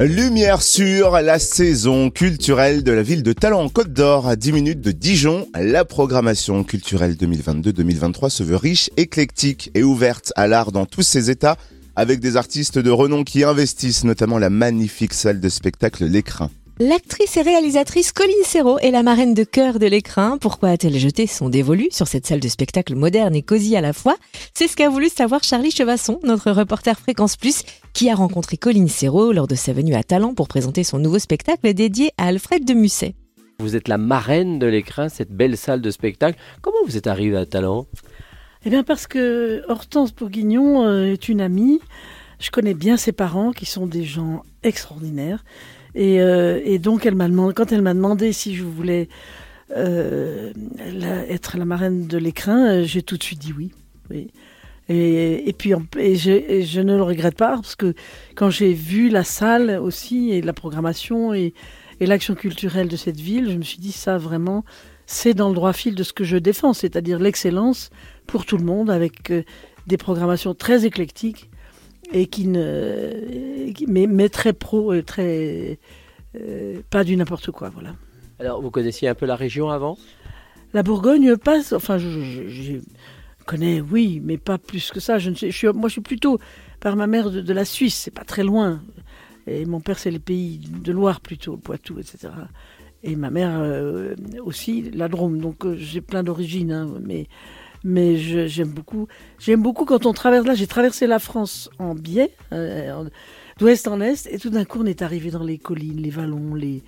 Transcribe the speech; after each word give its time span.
Lumière 0.00 0.62
sur 0.62 1.10
la 1.20 1.40
saison 1.40 2.10
culturelle 2.10 2.84
de 2.84 2.92
la 2.92 3.02
ville 3.02 3.24
de 3.24 3.32
Talent 3.32 3.64
en 3.64 3.68
Côte 3.68 3.92
d'Or 3.92 4.28
à 4.28 4.36
10 4.36 4.52
minutes 4.52 4.80
de 4.80 4.92
Dijon. 4.92 5.48
La 5.60 5.84
programmation 5.84 6.62
culturelle 6.62 7.16
2022-2023 7.16 8.30
se 8.30 8.44
veut 8.44 8.54
riche, 8.54 8.90
éclectique 8.96 9.72
et 9.74 9.82
ouverte 9.82 10.32
à 10.36 10.46
l'art 10.46 10.70
dans 10.70 10.86
tous 10.86 11.02
ses 11.02 11.30
états 11.30 11.56
avec 11.96 12.20
des 12.20 12.36
artistes 12.36 12.78
de 12.78 12.90
renom 12.92 13.24
qui 13.24 13.42
investissent 13.42 14.04
notamment 14.04 14.38
la 14.38 14.50
magnifique 14.50 15.14
salle 15.14 15.40
de 15.40 15.48
spectacle 15.48 16.04
L'Écrin. 16.04 16.48
L'actrice 16.80 17.36
et 17.36 17.42
réalisatrice 17.42 18.12
Colline 18.12 18.44
Serrault 18.44 18.78
est 18.78 18.92
la 18.92 19.02
marraine 19.02 19.34
de 19.34 19.42
cœur 19.42 19.80
de 19.80 19.86
l'écrin. 19.86 20.38
Pourquoi 20.38 20.68
a-t-elle 20.68 20.96
jeté 20.96 21.26
son 21.26 21.48
dévolu 21.48 21.88
sur 21.90 22.06
cette 22.06 22.24
salle 22.24 22.38
de 22.38 22.46
spectacle 22.46 22.94
moderne 22.94 23.34
et 23.34 23.42
cosy 23.42 23.74
à 23.74 23.80
la 23.80 23.92
fois? 23.92 24.14
C'est 24.54 24.68
ce 24.68 24.76
qu'a 24.76 24.88
voulu 24.88 25.08
savoir 25.08 25.42
Charlie 25.42 25.72
Chevasson, 25.72 26.20
notre 26.22 26.52
reporter 26.52 26.96
Fréquence 26.96 27.36
Plus, 27.36 27.64
qui 27.94 28.08
a 28.08 28.14
rencontré 28.14 28.58
Colline 28.58 28.86
Serrault 28.86 29.32
lors 29.32 29.48
de 29.48 29.56
sa 29.56 29.72
venue 29.72 29.96
à 29.96 30.04
Talent 30.04 30.34
pour 30.34 30.46
présenter 30.46 30.84
son 30.84 31.00
nouveau 31.00 31.18
spectacle 31.18 31.74
dédié 31.74 32.12
à 32.16 32.26
Alfred 32.26 32.64
de 32.64 32.74
Musset. 32.74 33.16
Vous 33.58 33.74
êtes 33.74 33.88
la 33.88 33.98
marraine 33.98 34.60
de 34.60 34.66
l'écrin, 34.66 35.08
cette 35.08 35.32
belle 35.32 35.56
salle 35.56 35.80
de 35.80 35.90
spectacle. 35.90 36.38
Comment 36.62 36.78
vous 36.86 36.96
êtes 36.96 37.08
arrivée 37.08 37.38
à 37.38 37.44
Talent? 37.44 37.88
Eh 38.64 38.70
bien 38.70 38.84
parce 38.84 39.08
que 39.08 39.64
Hortense 39.66 40.14
Bourguignon 40.14 40.86
euh, 40.86 41.12
est 41.12 41.28
une 41.28 41.40
amie. 41.40 41.80
Je 42.38 42.52
connais 42.52 42.74
bien 42.74 42.96
ses 42.96 43.10
parents 43.10 43.50
qui 43.50 43.66
sont 43.66 43.88
des 43.88 44.04
gens 44.04 44.44
extraordinaires. 44.62 45.42
Et, 45.98 46.20
euh, 46.20 46.60
et 46.64 46.78
donc, 46.78 47.02
quand 47.02 47.72
elle 47.72 47.82
m'a 47.82 47.92
demandé 47.92 48.32
si 48.32 48.54
je 48.54 48.62
voulais 48.62 49.08
euh, 49.76 50.52
être 51.28 51.58
la 51.58 51.64
marraine 51.64 52.06
de 52.06 52.16
l'écrin, 52.16 52.68
euh, 52.68 52.84
j'ai 52.84 53.02
tout 53.02 53.16
de 53.16 53.22
suite 53.24 53.40
dit 53.40 53.52
oui. 53.52 53.72
Et, 54.88 55.52
puis, 55.58 55.72
et 55.98 56.14
je, 56.14 56.80
ne 56.80 56.96
le 56.96 57.02
regrette 57.02 57.36
pas 57.36 57.56
parce 57.56 57.74
que 57.74 57.94
quand 58.36 58.48
j'ai 58.48 58.72
vu 58.72 59.08
la 59.08 59.24
salle 59.24 59.70
aussi 59.82 60.30
et 60.30 60.40
la 60.40 60.52
programmation 60.52 61.34
et, 61.34 61.52
l'action 62.00 62.36
culturelle 62.36 62.86
de 62.86 62.96
cette 62.96 63.18
ville, 63.20 63.50
je 63.50 63.56
me 63.56 63.64
suis 63.64 63.80
dit 63.80 63.90
ça 63.90 64.18
vraiment, 64.18 64.64
c'est 65.04 65.34
dans 65.34 65.48
le 65.48 65.54
droit 65.54 65.72
fil 65.72 65.96
de 65.96 66.04
ce 66.04 66.12
que 66.12 66.22
je 66.22 66.36
défends, 66.36 66.74
c'est-à-dire 66.74 67.18
l'excellence 67.18 67.90
pour 68.28 68.46
tout 68.46 68.56
le 68.56 68.64
monde 68.64 68.88
avec 68.88 69.32
des 69.88 69.96
programmations 69.96 70.54
très 70.54 70.86
éclectiques 70.86 71.50
et 72.12 72.26
qui 72.26 72.46
ne, 72.46 73.12
mais, 73.86 74.06
mais 74.06 74.28
très 74.28 74.52
pro, 74.52 74.92
et 74.92 75.02
très 75.02 75.78
euh, 76.36 76.80
pas 76.90 77.04
du 77.04 77.16
n'importe 77.16 77.50
quoi, 77.50 77.70
voilà. 77.70 77.94
Alors, 78.38 78.62
vous 78.62 78.70
connaissiez 78.70 79.08
un 79.08 79.14
peu 79.14 79.26
la 79.26 79.36
région 79.36 79.70
avant? 79.70 79.98
La 80.72 80.82
Bourgogne 80.82 81.36
passe, 81.36 81.72
enfin, 81.72 81.98
je, 81.98 82.08
je- 82.08 82.48
je 82.48 82.72
connais, 83.46 83.80
oui, 83.80 84.20
mais 84.22 84.36
pas 84.38 84.58
plus 84.58 84.90
que 84.90 85.00
ça. 85.00 85.18
Je 85.18 85.30
ne 85.30 85.34
sais, 85.34 85.50
je 85.50 85.56
suis, 85.56 85.66
moi, 85.68 85.88
je 85.88 85.92
suis 85.92 86.00
plutôt 86.02 86.38
par 86.80 86.94
ma 86.96 87.06
mère 87.06 87.30
de, 87.30 87.40
de 87.40 87.52
la 87.52 87.64
Suisse, 87.64 87.96
c'est 87.96 88.10
pas 88.14 88.24
très 88.24 88.44
loin. 88.44 88.82
Et 89.46 89.64
mon 89.64 89.80
père, 89.80 89.98
c'est 89.98 90.10
les 90.10 90.18
pays 90.18 90.58
de 90.58 90.92
Loire 90.92 91.20
plutôt, 91.20 91.56
Poitou, 91.56 91.98
etc. 91.98 92.28
Et 93.02 93.16
ma 93.16 93.30
mère 93.30 93.58
euh, 93.60 94.14
aussi, 94.44 94.82
la 94.90 95.08
Drôme. 95.08 95.40
Donc, 95.40 95.64
euh, 95.64 95.74
j'ai 95.78 96.02
plein 96.02 96.22
d'origines, 96.22 96.70
hein, 96.72 96.86
mais 97.02 97.26
mais 97.84 98.16
j'aime 98.16 98.68
beaucoup. 98.68 99.08
J'aime 99.38 99.62
beaucoup 99.62 99.84
quand 99.84 100.06
on 100.06 100.12
traverse. 100.12 100.46
Là, 100.46 100.54
j'ai 100.54 100.66
traversé 100.66 101.06
la 101.06 101.18
France 101.18 101.70
en 101.78 101.94
biais, 101.94 102.34
euh, 102.52 103.08
d'ouest 103.58 103.88
en 103.88 104.00
est, 104.00 104.26
et 104.26 104.38
tout 104.38 104.50
d'un 104.50 104.64
coup, 104.64 104.80
on 104.82 104.86
est 104.86 105.02
arrivé 105.02 105.30
dans 105.30 105.44
les 105.44 105.58
collines, 105.58 106.00
les 106.00 106.10
vallons, 106.10 106.54
les 106.54 106.82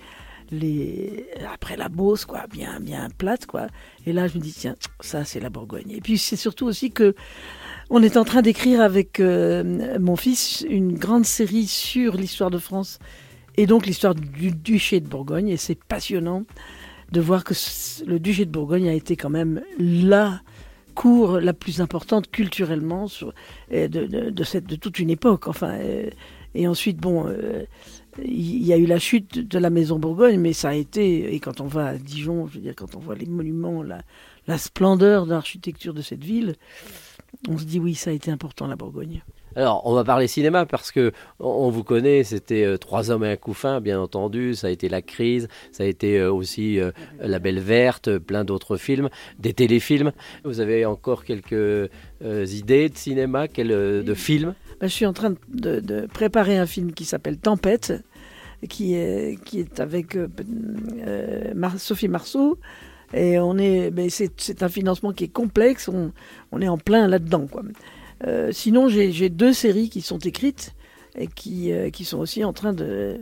les 0.51 1.27
après 1.51 1.77
la 1.77 1.87
Beauce 1.87 2.25
quoi 2.25 2.45
bien 2.51 2.79
bien 2.81 3.07
plate 3.17 3.45
quoi 3.45 3.67
et 4.05 4.11
là 4.11 4.27
je 4.27 4.37
me 4.37 4.43
dis 4.43 4.51
tiens 4.51 4.75
ça 4.99 5.23
c'est 5.23 5.39
la 5.39 5.49
Bourgogne 5.49 5.89
et 5.91 6.01
puis 6.01 6.17
c'est 6.17 6.35
surtout 6.35 6.65
aussi 6.65 6.91
que 6.91 7.15
on 7.89 8.03
est 8.03 8.17
en 8.17 8.25
train 8.25 8.41
d'écrire 8.41 8.81
avec 8.81 9.19
euh, 9.19 9.97
mon 9.99 10.15
fils 10.15 10.65
une 10.69 10.93
grande 10.97 11.25
série 11.25 11.67
sur 11.67 12.17
l'histoire 12.17 12.49
de 12.49 12.57
France 12.57 12.99
et 13.55 13.65
donc 13.65 13.85
l'histoire 13.85 14.13
du 14.13 14.51
duché 14.51 14.99
de 14.99 15.07
Bourgogne 15.07 15.47
et 15.47 15.57
c'est 15.57 15.81
passionnant 15.81 16.43
de 17.11 17.21
voir 17.21 17.43
que 17.43 17.53
le 18.05 18.19
duché 18.19 18.45
de 18.45 18.51
Bourgogne 18.51 18.89
a 18.89 18.93
été 18.93 19.15
quand 19.15 19.29
même 19.29 19.61
la 19.79 20.41
cour 20.93 21.39
la 21.39 21.53
plus 21.53 21.81
importante 21.81 22.29
culturellement 22.29 23.07
sur, 23.07 23.33
euh, 23.71 23.87
de, 23.87 24.05
de, 24.05 24.43
cette, 24.43 24.65
de 24.65 24.75
toute 24.75 24.99
une 24.99 25.09
époque. 25.09 25.47
Enfin, 25.47 25.71
euh, 25.79 26.09
et 26.53 26.67
ensuite, 26.67 26.97
bon, 26.97 27.27
euh, 27.27 27.65
il 28.23 28.63
y 28.63 28.73
a 28.73 28.77
eu 28.77 28.85
la 28.85 28.99
chute 28.99 29.39
de 29.39 29.57
la 29.57 29.69
maison 29.69 29.97
Bourgogne, 29.97 30.39
mais 30.39 30.53
ça 30.53 30.69
a 30.69 30.73
été, 30.73 31.33
et 31.33 31.39
quand 31.39 31.61
on 31.61 31.67
va 31.67 31.87
à 31.87 31.97
Dijon, 31.97 32.47
je 32.47 32.55
veux 32.55 32.61
dire, 32.61 32.75
quand 32.75 32.95
on 32.95 32.99
voit 32.99 33.15
les 33.15 33.25
monuments, 33.25 33.83
la, 33.83 34.01
la 34.47 34.57
splendeur 34.57 35.25
de 35.25 35.31
l'architecture 35.31 35.93
de 35.93 36.01
cette 36.01 36.23
ville, 36.23 36.55
on 37.47 37.57
se 37.57 37.65
dit 37.65 37.79
oui, 37.79 37.95
ça 37.95 38.09
a 38.09 38.13
été 38.13 38.29
important 38.31 38.67
la 38.67 38.75
Bourgogne. 38.75 39.21
Alors, 39.55 39.81
on 39.85 39.93
va 39.93 40.03
parler 40.03 40.27
cinéma 40.27 40.65
parce 40.65 40.91
que 40.91 41.11
on, 41.39 41.69
vous 41.69 41.83
connaît, 41.83 42.23
c'était 42.23 42.63
euh, 42.63 42.77
Trois 42.77 43.11
hommes 43.11 43.25
et 43.25 43.31
un 43.31 43.35
couffin, 43.35 43.81
bien 43.81 43.99
entendu. 43.99 44.55
Ça 44.55 44.67
a 44.67 44.69
été 44.69 44.87
La 44.89 45.01
crise, 45.01 45.47
ça 45.71 45.83
a 45.83 45.87
été 45.87 46.19
euh, 46.19 46.31
aussi 46.31 46.79
euh, 46.79 46.91
La 47.19 47.39
Belle 47.39 47.59
Verte, 47.59 48.17
plein 48.17 48.43
d'autres 48.45 48.77
films, 48.77 49.09
des 49.39 49.53
téléfilms. 49.53 50.11
Vous 50.45 50.59
avez 50.61 50.85
encore 50.85 51.25
quelques 51.25 51.89
idées 52.21 52.89
de 52.89 52.97
cinéma, 52.97 53.47
de 53.47 54.13
films 54.13 54.53
Ben, 54.79 54.87
je 54.87 54.93
suis 54.93 55.05
en 55.05 55.13
train 55.13 55.33
de, 55.49 55.79
de 55.79 56.07
préparer 56.07 56.57
un 56.57 56.65
film 56.65 56.93
qui 56.93 57.03
s'appelle 57.05 57.37
Tempête, 57.37 57.93
qui 58.69 58.93
est, 58.93 59.37
qui 59.43 59.59
est 59.59 59.79
avec 59.79 60.15
euh, 60.15 60.27
Mar- 61.55 61.79
Sophie 61.79 62.07
Marceau. 62.07 62.57
Et 63.13 63.37
on 63.39 63.57
est, 63.57 63.91
c'est, 64.09 64.31
c'est 64.37 64.63
un 64.63 64.69
financement 64.69 65.11
qui 65.11 65.25
est 65.25 65.33
complexe, 65.33 65.89
on, 65.89 66.13
on 66.53 66.61
est 66.61 66.69
en 66.69 66.77
plein 66.77 67.07
là-dedans. 67.07 67.47
Quoi. 67.51 67.63
Euh, 68.27 68.51
sinon, 68.51 68.87
j'ai, 68.87 69.29
deux 69.29 69.53
séries 69.53 69.89
qui 69.89 70.01
sont 70.01 70.19
écrites 70.19 70.73
et 71.15 71.27
qui, 71.27 71.71
euh, 71.71 71.89
sont 72.03 72.19
aussi 72.19 72.43
en 72.43 72.53
train 72.53 72.73
de, 72.73 73.17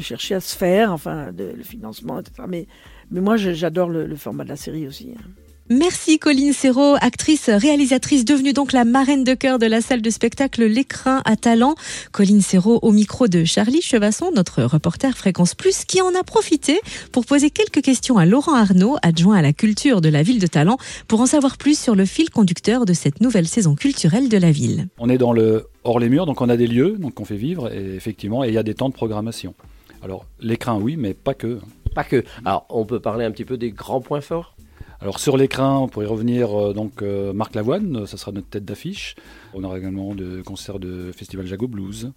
chercher 0.00 0.34
à 0.34 0.40
se 0.40 0.56
faire, 0.56 0.92
enfin, 0.92 1.32
de, 1.32 1.52
le 1.56 1.62
financement, 1.62 2.20
etc. 2.20 2.44
Mais, 2.48 2.66
mais 3.10 3.20
moi, 3.20 3.36
j'adore 3.36 3.88
le, 3.88 4.06
le 4.06 4.16
format 4.16 4.44
de 4.44 4.50
la 4.50 4.56
série 4.56 4.86
aussi. 4.86 5.14
hein. 5.16 5.47
Merci 5.70 6.18
Colline 6.18 6.54
Serrault, 6.54 6.96
actrice, 6.98 7.50
réalisatrice 7.50 8.24
devenue 8.24 8.54
donc 8.54 8.72
la 8.72 8.86
marraine 8.86 9.22
de 9.22 9.34
cœur 9.34 9.58
de 9.58 9.66
la 9.66 9.82
salle 9.82 10.00
de 10.00 10.08
spectacle 10.08 10.64
L'écrin 10.64 11.20
à 11.26 11.36
Talent. 11.36 11.74
Colline 12.10 12.40
Serrault 12.40 12.78
au 12.80 12.90
micro 12.90 13.28
de 13.28 13.44
Charlie 13.44 13.82
Chevasson, 13.82 14.30
notre 14.34 14.62
reporter 14.62 15.14
Fréquence 15.14 15.54
Plus, 15.54 15.84
qui 15.84 16.00
en 16.00 16.14
a 16.18 16.24
profité 16.24 16.80
pour 17.12 17.26
poser 17.26 17.50
quelques 17.50 17.82
questions 17.82 18.16
à 18.16 18.24
Laurent 18.24 18.54
Arnaud, 18.54 18.96
adjoint 19.02 19.36
à 19.36 19.42
la 19.42 19.52
culture 19.52 20.00
de 20.00 20.08
la 20.08 20.22
ville 20.22 20.38
de 20.38 20.46
Talent, 20.46 20.78
pour 21.06 21.20
en 21.20 21.26
savoir 21.26 21.58
plus 21.58 21.78
sur 21.78 21.94
le 21.94 22.06
fil 22.06 22.30
conducteur 22.30 22.86
de 22.86 22.94
cette 22.94 23.20
nouvelle 23.20 23.46
saison 23.46 23.74
culturelle 23.74 24.30
de 24.30 24.38
la 24.38 24.50
ville. 24.50 24.88
On 24.96 25.10
est 25.10 25.18
dans 25.18 25.34
le 25.34 25.66
hors 25.84 25.98
les 25.98 26.08
murs, 26.08 26.24
donc 26.24 26.40
on 26.40 26.48
a 26.48 26.56
des 26.56 26.66
lieux 26.66 26.96
donc 26.98 27.12
qu'on 27.12 27.26
fait 27.26 27.36
vivre, 27.36 27.70
et 27.70 27.94
effectivement, 27.94 28.42
et 28.42 28.48
il 28.48 28.54
y 28.54 28.58
a 28.58 28.62
des 28.62 28.74
temps 28.74 28.88
de 28.88 28.94
programmation. 28.94 29.54
Alors, 30.02 30.24
l'écrin, 30.40 30.78
oui, 30.80 30.96
mais 30.96 31.12
pas 31.12 31.34
que. 31.34 31.58
Pas 31.94 32.04
que. 32.04 32.24
Alors, 32.46 32.64
on 32.70 32.86
peut 32.86 33.00
parler 33.00 33.26
un 33.26 33.30
petit 33.32 33.44
peu 33.44 33.58
des 33.58 33.70
grands 33.70 34.00
points 34.00 34.22
forts? 34.22 34.54
Alors, 35.00 35.20
sur 35.20 35.36
l'écrin, 35.36 35.78
on 35.78 35.88
pourrait 35.88 36.06
revenir, 36.06 36.58
euh, 36.58 36.72
donc, 36.72 37.02
euh, 37.02 37.32
Marc 37.32 37.54
Lavoine, 37.54 37.98
euh, 37.98 38.06
ça 38.06 38.16
sera 38.16 38.32
notre 38.32 38.48
tête 38.48 38.64
d'affiche. 38.64 39.14
On 39.54 39.62
aura 39.62 39.78
également 39.78 40.12
de 40.14 40.42
concerts 40.42 40.80
de 40.80 41.12
Festival 41.12 41.46
Jago 41.46 41.68
Blues 41.68 42.12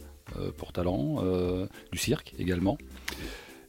pour 0.58 0.72
talent, 0.72 1.22
du 1.91 1.97
cirque 1.97 2.34
également. 2.40 2.78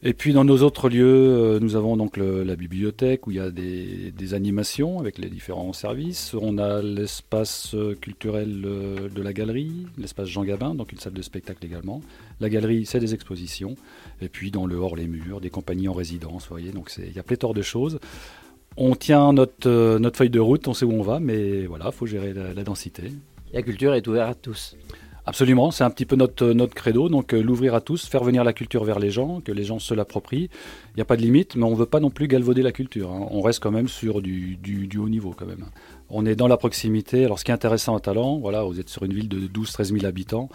Et 0.04 0.14
puis 0.14 0.32
dans 0.32 0.44
nos 0.44 0.62
autres 0.62 0.88
lieux, 0.88 1.58
nous 1.60 1.74
avons 1.74 1.96
donc 1.96 2.18
la 2.18 2.54
bibliothèque 2.54 3.26
où 3.26 3.32
il 3.32 3.38
y 3.38 3.40
a 3.40 3.50
des, 3.50 4.12
des 4.12 4.34
animations 4.34 5.00
avec 5.00 5.18
les 5.18 5.28
différents 5.28 5.72
services. 5.72 6.34
On 6.40 6.58
a 6.58 6.80
l'espace 6.80 7.74
culturel 8.00 8.60
de 8.62 9.22
la 9.22 9.32
galerie, 9.32 9.86
l'espace 9.98 10.28
Jean 10.28 10.44
Gabin, 10.44 10.76
donc 10.76 10.92
une 10.92 11.00
salle 11.00 11.14
de 11.14 11.22
spectacle 11.22 11.66
également. 11.66 12.00
La 12.38 12.48
galerie, 12.48 12.86
c'est 12.86 13.00
des 13.00 13.12
expositions. 13.12 13.74
Et 14.20 14.28
puis 14.28 14.52
dans 14.52 14.66
le 14.66 14.76
hors 14.76 14.94
les 14.94 15.08
murs, 15.08 15.40
des 15.40 15.50
compagnies 15.50 15.88
en 15.88 15.94
résidence, 15.94 16.42
vous 16.42 16.54
voyez. 16.54 16.70
Donc 16.70 16.92
il 16.96 17.12
y 17.12 17.18
a 17.18 17.24
pléthore 17.24 17.54
de 17.54 17.62
choses. 17.62 17.98
On 18.76 18.94
tient 18.94 19.32
notre, 19.32 19.68
euh, 19.68 19.98
notre 19.98 20.16
feuille 20.18 20.30
de 20.30 20.40
route, 20.40 20.66
on 20.68 20.74
sait 20.74 20.84
où 20.84 20.92
on 20.92 21.02
va, 21.02 21.20
mais 21.20 21.66
voilà, 21.66 21.86
il 21.86 21.92
faut 21.92 22.06
gérer 22.06 22.32
la- 22.32 22.54
la 22.54 22.64
densité. 22.64 23.12
La 23.52 23.62
culture 23.62 23.94
est 23.94 24.06
ouverte 24.08 24.30
à 24.30 24.34
tous. 24.34 24.76
Absolument, 25.24 25.70
c'est 25.70 25.84
un 25.84 25.90
petit 25.90 26.04
peu 26.06 26.16
notre, 26.16 26.46
notre 26.48 26.74
credo, 26.74 27.08
donc 27.08 27.32
euh, 27.32 27.40
l'ouvrir 27.40 27.76
à 27.76 27.80
tous, 27.80 28.06
faire 28.08 28.24
venir 28.24 28.42
la 28.42 28.52
culture 28.52 28.82
vers 28.82 28.98
les 28.98 29.10
gens, 29.10 29.40
que 29.40 29.52
les 29.52 29.62
gens 29.62 29.78
se 29.78 29.94
l'approprient. 29.94 30.48
Il 30.50 30.96
n'y 30.96 31.02
a 31.02 31.04
pas 31.04 31.16
de 31.16 31.22
limite, 31.22 31.54
mais 31.54 31.62
on 31.62 31.70
ne 31.70 31.76
veut 31.76 31.86
pas 31.86 32.00
non 32.00 32.10
plus 32.10 32.26
galvauder 32.26 32.62
la 32.62 32.72
culture. 32.72 33.12
hein. 33.12 33.28
On 33.30 33.40
reste 33.40 33.62
quand 33.62 33.70
même 33.70 33.86
sur 33.86 34.20
du, 34.20 34.56
du- 34.56 34.88
du 34.88 34.98
haut 34.98 35.08
niveau 35.08 35.32
quand 35.36 35.46
même. 35.46 35.66
On 36.10 36.26
est 36.26 36.34
dans 36.34 36.48
la 36.48 36.56
proximité. 36.56 37.24
Alors 37.24 37.38
ce 37.38 37.44
qui 37.44 37.52
est 37.52 37.54
intéressant 37.54 37.94
à 37.94 38.00
Talent, 38.00 38.38
voilà, 38.38 38.64
vous 38.64 38.80
êtes 38.80 38.88
sur 38.88 39.04
une 39.04 39.12
ville 39.12 39.28
de 39.28 39.46
12-13 39.46 39.92
000 39.92 40.06
habitants, 40.06 40.48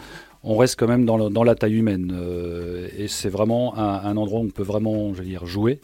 on 0.43 0.57
reste 0.57 0.77
quand 0.77 0.87
même 0.87 1.05
dans, 1.05 1.17
le- 1.17 1.29
dans 1.29 1.43
la 1.45 1.55
taille 1.55 1.75
humaine. 1.75 2.11
euh, 2.13 2.89
et 2.97 3.07
c'est 3.07 3.29
vraiment 3.29 3.77
un, 3.77 4.01
un 4.03 4.17
endroit 4.17 4.41
où 4.41 4.43
on 4.43 4.49
peut 4.49 4.63
vraiment, 4.63 5.13
je 5.13 5.19
veux 5.19 5.25
dire, 5.25 5.45
jouer. 5.45 5.79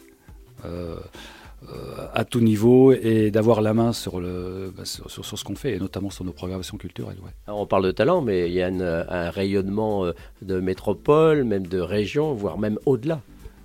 Euh, 1.72 2.06
à 2.12 2.24
tout 2.24 2.40
niveau 2.40 2.92
et 2.92 3.30
d'avoir 3.30 3.62
la 3.62 3.74
main 3.74 3.92
sur, 3.92 4.20
le, 4.20 4.72
bah, 4.76 4.84
sur, 4.84 5.10
sur- 5.10 5.24
sur 5.24 5.38
ce 5.38 5.44
qu'on 5.44 5.54
fait, 5.56 5.74
et 5.74 5.78
notamment 5.78 6.10
sur 6.10 6.24
nos 6.24 6.32
programmations 6.32 6.76
culturelles. 6.76 7.16
ouais. 7.24 7.30
Alors, 7.46 7.60
on 7.60 7.66
parle 7.66 7.84
de 7.86 7.90
talent, 7.92 8.20
mais 8.20 8.48
il 8.48 8.54
y 8.54 8.62
a 8.62 8.68
un 8.68 9.30
rayonnement 9.30 10.04
euh, 10.04 10.12
de 10.42 10.60
métropole, 10.60 11.44
même 11.44 11.66
de 11.66 11.80
région, 11.80 12.34
voire 12.34 12.58
même 12.58 12.78
au-delà. 12.86 13.20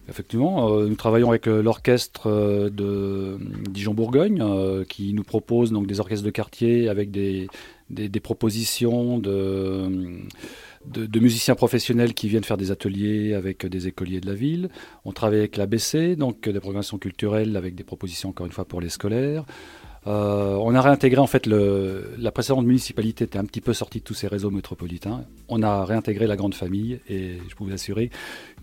Effectivement, 0.08 0.74
euh, 0.74 0.88
nous 0.88 0.96
travaillons 0.96 1.30
avec 1.30 1.46
l'orchestre 1.46 2.28
euh, 2.28 2.70
de 2.72 3.38
Dijon-Bourgogne 3.70 4.42
euh, 4.42 4.84
qui 4.84 5.14
nous 5.14 5.24
propose 5.24 5.72
donc 5.72 5.86
des 5.86 6.00
orchestres 6.00 6.26
de 6.26 6.32
quartier 6.32 6.90
avec 6.90 7.12
des, 7.12 7.48
des, 7.92 8.10
des 8.10 8.20
propositions 8.20 9.20
de, 9.20 9.88
de, 10.90 11.20
musiciens 11.20 11.56
professionnels 11.56 12.14
qui 12.14 12.28
viennent 12.28 12.44
faire 12.44 12.58
des 12.58 12.72
ateliers 12.72 13.34
avec 13.34 13.66
des 13.66 13.88
écoliers 13.88 14.20
de 14.20 14.28
la 14.28 14.34
ville. 14.34 14.70
On 15.06 15.12
travaille 15.12 15.40
avec 15.40 15.58
l'ABC, 15.58 16.16
donc 16.16 16.48
des 16.48 16.60
programmations 16.60 16.98
culturelles 16.98 17.56
avec 17.56 17.76
des 17.76 17.84
propositions 17.84 18.30
encore 18.30 18.46
une 18.46 18.52
fois 18.52 18.66
pour 18.66 18.82
les 18.82 18.90
scolaires. 18.90 19.46
Euh, 20.08 20.56
on 20.62 20.76
a 20.76 20.82
réintégré 20.82 21.20
en 21.20 21.28
fait 21.28 21.46
la 21.46 22.32
précédente 22.32 22.66
municipalité 22.66 23.26
était 23.26 23.38
un 23.38 23.46
petit 23.46 23.62
peu 23.62 23.74
sortie 23.74 24.00
de 24.00 24.04
tous 24.04 24.14
ces 24.14 24.28
réseaux 24.28 24.50
métropolitains. 24.50 25.26
On 25.50 25.62
a 25.62 25.84
réintégré 25.84 26.26
la 26.26 26.36
grande 26.36 26.56
famille 26.56 27.00
et 27.10 27.38
je 27.50 27.56
peux 27.56 27.66
vous 27.66 27.74
assurer 27.74 28.10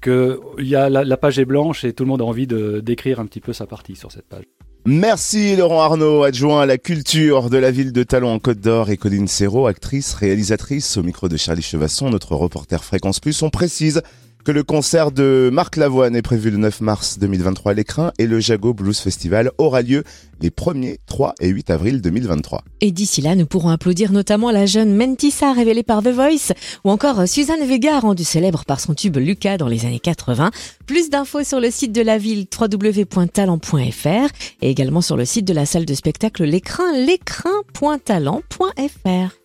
que 0.01 0.41
la, 0.59 1.17
page 1.17 1.39
est 1.39 1.45
blanche 1.45 1.85
et 1.85 1.93
tout 1.93 2.05
le 2.05 2.09
monde 2.09 2.23
a 2.23 2.25
envie 2.25 2.47
d'écrire 2.47 3.21
un 3.21 3.27
petit 3.27 3.41
peu 3.41 3.53
sa 3.53 3.67
partie 3.67 3.97
sur 3.97 4.13
cette 4.13 4.29
page. 4.29 4.45
Merci 4.85 5.57
Laurent 5.57 5.83
Arnaud, 5.83 6.23
adjoint 6.23 6.61
à 6.61 6.67
la 6.67 6.79
culture 6.79 7.51
de 7.51 7.57
la 7.57 7.71
ville 7.71 7.93
de 7.93 8.03
Talon 8.03 8.35
en 8.35 8.39
Côte 8.39 8.61
d'Or 8.61 8.91
et 8.91 8.97
Colline 8.97 9.27
Serrault, 9.27 9.67
actrice, 9.67 10.15
réalisatrice 10.15 10.97
au 10.97 11.03
micro 11.03 11.29
de 11.29 11.37
Charlie 11.37 11.63
Chevasson, 11.63 12.11
notre 12.11 12.35
reporter 12.37 12.85
Fréquence 12.85 13.19
Plus. 13.19 13.43
On 13.43 13.51
précise 13.51 14.03
que 14.47 14.53
le 14.53 14.63
concert 14.63 15.11
de 15.11 15.51
Marc 15.53 15.75
Lavoine 15.75 16.15
est 16.15 16.23
prévu 16.23 16.53
le 16.53 16.57
9 16.57 16.81
mars 16.81 17.19
2023 17.19 17.73
à 17.73 17.75
l'écrin 17.75 18.13
et 18.17 18.29
le 18.29 18.39
Jago 18.39 18.75
Blues 18.75 18.97
Festival 18.97 19.51
aura 19.59 19.83
lieu 19.83 20.05
les 20.41 20.51
1er, 20.51 20.99
3 21.07 21.35
et 21.41 21.49
8 21.49 21.71
avril 21.71 22.01
2023. 22.01 22.63
Et 22.81 22.93
d'ici 22.93 23.23
là, 23.23 23.35
nous 23.35 23.47
pourrons 23.47 23.71
applaudir 23.71 24.13
notamment 24.13 24.53
la 24.53 24.65
jeune 24.65 24.95
Mentissa 24.95 25.53
révélée 25.53 25.83
par 25.83 26.01
The 26.01 26.11
Voice 26.11 26.53
ou 26.85 26.93
encore 26.93 27.27
Suzanne 27.27 27.67
Vega 27.67 27.99
rendue 27.99 28.23
célèbre 28.23 28.65
par 28.65 28.79
son 28.79 28.95
tube 28.95 29.17
Lucas 29.17 29.59
dans 29.59 29.67
les 29.67 29.85
années 29.85 29.99
80. 29.99 30.53
Plus 30.87 31.11
d'infos 31.11 31.43
sur 31.43 31.59
le 31.59 31.73
site 31.73 31.91
de 31.91 32.03
la 32.03 32.17
ville 32.17 32.47
www.talent.fr 32.57 34.29
et 34.63 34.71
également 34.71 35.01
sur 35.01 35.17
le 35.17 35.25
site 35.25 35.45
de 35.45 35.55
la 35.55 35.67
salle 35.67 35.87
de 35.87 35.95
spectacle 35.95 36.45
L'écrin 36.45 36.97
l'écrin.talent.fr. 36.97 39.37